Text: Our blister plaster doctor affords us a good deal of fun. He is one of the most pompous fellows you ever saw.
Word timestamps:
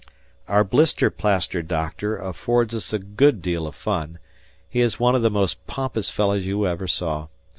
Our 0.47 0.63
blister 0.63 1.11
plaster 1.11 1.61
doctor 1.61 2.17
affords 2.17 2.73
us 2.73 2.91
a 2.91 2.97
good 2.97 3.39
deal 3.39 3.67
of 3.67 3.75
fun. 3.75 4.17
He 4.67 4.79
is 4.81 4.99
one 4.99 5.13
of 5.13 5.21
the 5.21 5.29
most 5.29 5.67
pompous 5.67 6.09
fellows 6.09 6.43
you 6.43 6.65
ever 6.65 6.87
saw. 6.87 7.27